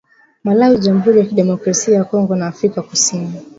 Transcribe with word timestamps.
Malawi 0.43 0.77
jamhuri 0.77 1.19
ya 1.19 1.25
kidemokrasia 1.25 1.95
ya 1.95 2.03
Kongo 2.03 2.35
na 2.35 2.47
Afrika 2.47 2.81
kusini 2.81 3.41